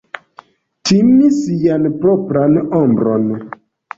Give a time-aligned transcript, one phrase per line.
[0.89, 3.29] Timi sian propran ombron.